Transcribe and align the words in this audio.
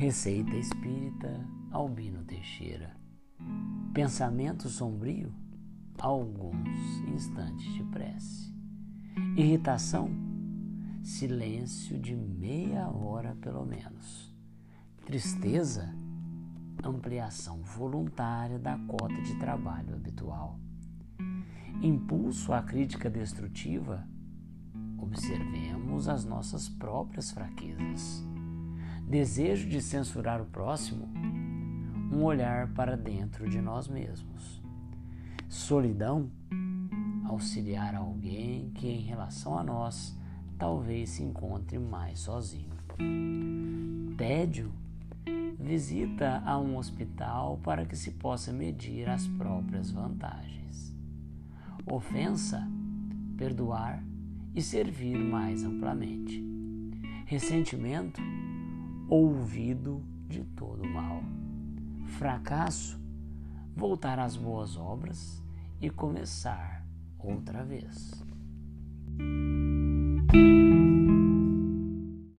Receita 0.00 0.56
Espírita 0.56 1.46
Albino 1.70 2.24
Teixeira. 2.24 2.96
Pensamento 3.92 4.66
sombrio, 4.66 5.30
alguns 5.98 6.70
instantes 7.06 7.70
de 7.74 7.84
prece. 7.84 8.50
Irritação, 9.36 10.08
silêncio 11.02 11.98
de 11.98 12.16
meia 12.16 12.88
hora 12.88 13.36
pelo 13.42 13.66
menos. 13.66 14.34
Tristeza, 15.04 15.94
ampliação 16.82 17.60
voluntária 17.62 18.58
da 18.58 18.78
cota 18.78 19.20
de 19.20 19.38
trabalho 19.38 19.96
habitual. 19.96 20.58
Impulso 21.82 22.54
à 22.54 22.62
crítica 22.62 23.10
destrutiva, 23.10 24.08
observemos 24.96 26.08
as 26.08 26.24
nossas 26.24 26.70
próprias 26.70 27.30
fraquezas 27.32 28.29
desejo 29.10 29.68
de 29.68 29.82
censurar 29.82 30.40
o 30.40 30.44
próximo, 30.44 31.08
um 32.12 32.22
olhar 32.22 32.68
para 32.74 32.96
dentro 32.96 33.50
de 33.50 33.60
nós 33.60 33.88
mesmos. 33.88 34.62
Solidão, 35.48 36.30
auxiliar 37.24 37.96
alguém 37.96 38.70
que, 38.70 38.86
em 38.86 39.00
relação 39.00 39.58
a 39.58 39.64
nós, 39.64 40.16
talvez 40.56 41.10
se 41.10 41.24
encontre 41.24 41.76
mais 41.76 42.20
sozinho. 42.20 42.70
Tédio, 44.16 44.72
visita 45.58 46.40
a 46.46 46.56
um 46.56 46.76
hospital 46.76 47.58
para 47.64 47.84
que 47.84 47.96
se 47.96 48.12
possa 48.12 48.52
medir 48.52 49.08
as 49.08 49.26
próprias 49.26 49.90
vantagens. 49.90 50.94
Ofensa, 51.84 52.64
perdoar 53.36 54.04
e 54.54 54.62
servir 54.62 55.18
mais 55.18 55.64
amplamente. 55.64 56.44
Ressentimento, 57.26 58.20
ouvido 59.10 60.00
de 60.28 60.44
todo 60.44 60.88
mal. 60.88 61.20
Fracasso, 62.18 62.98
voltar 63.74 64.20
às 64.20 64.36
boas 64.36 64.76
obras 64.76 65.42
e 65.80 65.90
começar 65.90 66.86
outra 67.18 67.64
vez. 67.64 68.24